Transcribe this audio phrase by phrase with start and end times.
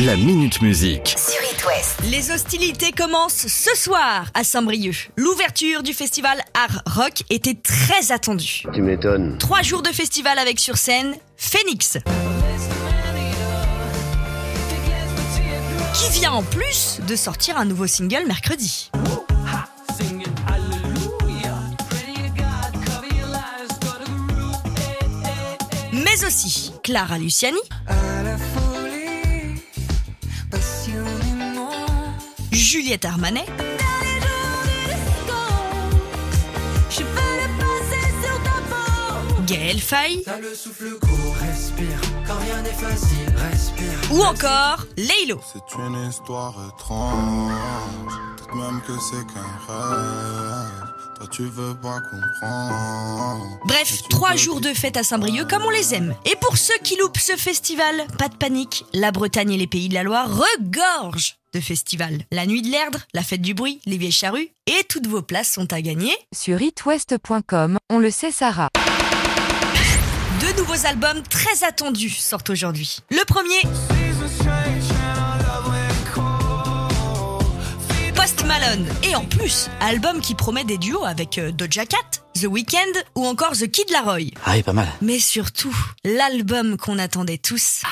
[0.00, 1.14] La Minute Musique.
[1.16, 2.00] sur It West.
[2.10, 5.10] Les hostilités commencent ce soir à Saint-Brieuc.
[5.16, 8.64] L'ouverture du festival Art Rock était très attendue.
[8.74, 9.38] Tu m'étonnes.
[9.38, 11.98] Trois jours de festival avec sur scène Phoenix.
[15.94, 18.90] Qui vient en plus de sortir un nouveau single mercredi.
[25.92, 27.58] Mais aussi Clara Luciani,
[32.74, 33.46] Juliette Armanet,
[39.46, 41.86] Gaël Faye le souffle court, respire.
[42.26, 44.10] Quand rien n'est facile, respire.
[44.10, 45.40] ou encore Laylo.
[45.52, 47.52] C'est une histoire étrange,
[48.38, 50.88] peut-être même que c'est qu'un rêve.
[51.14, 53.60] Toi tu veux pas comprendre.
[53.66, 56.12] Bref, trois jours de fête à Saint-Brieuc comme on les aime.
[56.24, 59.88] Et pour ceux qui loupent ce festival, pas de panique, la Bretagne et les Pays
[59.88, 62.24] de la Loire regorgent de festivals.
[62.30, 65.52] La Nuit de l'Erdre, la Fête du Bruit, les Vieilles Charrues, et toutes vos places
[65.52, 66.14] sont à gagner.
[66.34, 68.68] Sur itwest.com, on le sait Sarah.
[70.40, 72.98] Deux nouveaux albums très attendus sortent aujourd'hui.
[73.10, 73.62] Le premier,
[78.14, 78.86] Post Malone.
[79.02, 81.98] Et en plus, album qui promet des duos avec euh, Doja Cat,
[82.40, 84.30] The Weeknd ou encore The Kid Laroi.
[84.44, 84.88] Ah oui, pas mal.
[85.02, 87.82] Mais surtout, l'album qu'on attendait tous.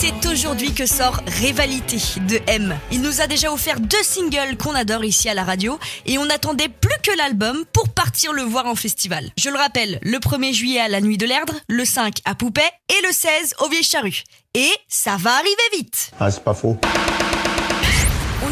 [0.00, 1.96] C'est aujourd'hui que sort Rivalité
[2.28, 2.78] de M.
[2.92, 6.30] Il nous a déjà offert deux singles qu'on adore ici à la radio et on
[6.30, 9.28] attendait plus que l'album pour partir le voir en festival.
[9.36, 12.60] Je le rappelle, le 1er juillet à la Nuit de l'Erdre, le 5 à Poupée
[12.88, 14.22] et le 16 au Vieille Charrue.
[14.54, 16.12] Et ça va arriver vite.
[16.20, 16.78] Ah, c'est pas faux.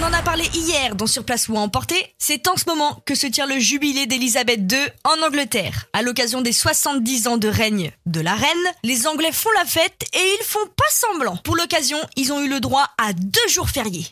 [0.06, 2.14] On en a parlé hier dans Sur Place ou à Emporter.
[2.16, 5.86] C'est en ce moment que se tient le jubilé d'Elisabeth II en Angleterre.
[5.92, 8.46] À l'occasion des 70 ans de règne de la reine,
[8.84, 11.36] les Anglais font la fête et ils font pas semblant.
[11.38, 14.06] Pour l'occasion, ils ont eu le droit à deux jours fériés.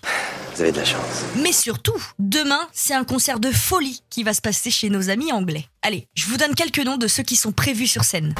[0.56, 1.22] Vous avez de la chance.
[1.36, 5.30] Mais surtout, demain, c'est un concert de folie qui va se passer chez nos amis
[5.30, 5.66] anglais.
[5.82, 8.34] Allez, je vous donne quelques noms de ceux qui sont prévus sur scène.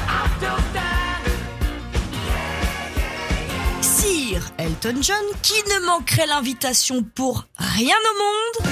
[4.57, 8.71] Elton John, qui ne manquerait l'invitation pour rien au monde?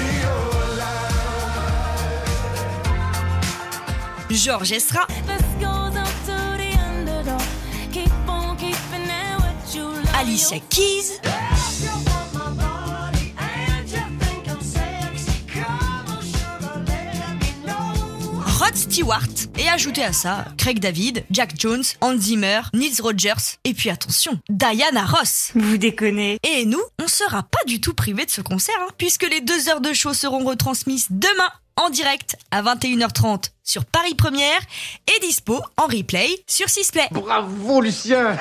[4.30, 5.08] Georges Ezra,
[10.20, 11.20] Alicia Keys,
[18.74, 19.28] Rod Stewart
[19.60, 24.40] et ajoutez à ça Craig David, Jack Jones, Hans Zimmer, Nils Rogers et puis attention,
[24.50, 25.52] Diana Ross.
[25.54, 26.40] Vous déconnez.
[26.44, 29.70] Et nous, on sera pas du tout privés de ce concert hein, puisque les deux
[29.70, 34.62] heures de show seront retransmises demain en direct à 21h30 sur Paris Première
[35.16, 37.08] et dispo en replay sur Sisplay.
[37.12, 38.38] Bravo, Lucien!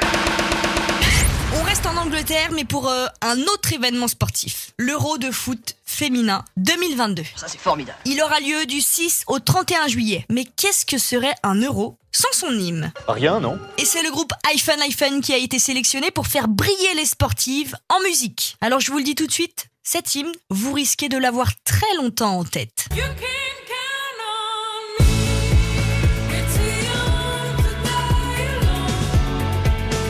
[1.55, 6.45] On reste en Angleterre, mais pour euh, un autre événement sportif, l'Euro de foot féminin
[6.57, 7.23] 2022.
[7.37, 7.97] Ça, c'est formidable.
[8.07, 10.27] Il aura lieu du 6 au 31 juillet.
[10.31, 12.93] Mais qu'est-ce que serait un euro sans son hymne?
[13.07, 13.57] Rien, non?
[13.79, 17.77] Et c'est le groupe iPhone iPhone qui a été sélectionné pour faire briller les sportives
[17.89, 18.57] en musique.
[18.61, 21.95] Alors je vous le dis tout de suite, cet hymne, vous risquez de l'avoir très
[21.99, 22.89] longtemps en tête.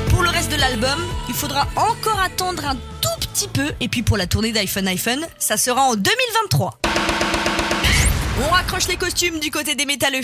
[0.08, 3.11] Pour le reste de l'album, il faudra encore attendre un tout
[3.80, 6.78] Et puis pour la tournée d'iPhone iPhone, ça sera en 2023.
[8.44, 10.20] On raccroche les costumes du côté des métalleux.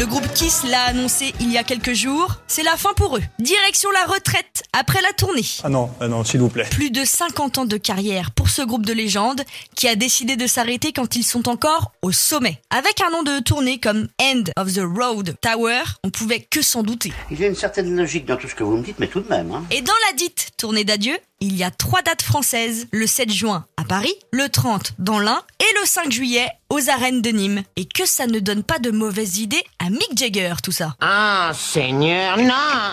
[0.00, 2.36] Le groupe Kiss l'a annoncé il y a quelques jours.
[2.46, 3.22] C'est la fin pour eux.
[3.38, 5.44] Direction la retraite après la tournée.
[5.62, 6.64] Ah non, ah non, s'il vous plaît.
[6.70, 9.42] Plus de 50 ans de carrière pour ce groupe de légende
[9.76, 12.62] qui a décidé de s'arrêter quand ils sont encore au sommet.
[12.70, 16.82] Avec un nom de tournée comme End of the Road Tower, on pouvait que s'en
[16.82, 17.12] douter.
[17.30, 19.20] Il y a une certaine logique dans tout ce que vous me dites, mais tout
[19.20, 19.52] de même.
[19.52, 19.64] Hein.
[19.70, 22.86] Et dans la dite tournée d'adieu, il y a trois dates françaises.
[22.92, 27.22] Le 7 juin à Paris, le 30 dans l'Ain et le 5 juillet aux arènes
[27.22, 27.62] de Nîmes.
[27.76, 30.94] Et que ça ne donne pas de mauvaises idées à Mick Jagger tout ça.
[31.00, 32.92] Ah, Seigneur, non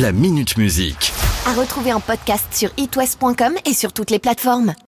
[0.00, 1.12] La Minute Musique.
[1.46, 4.74] À retrouver en podcast sur itwest.com et sur toutes les plateformes.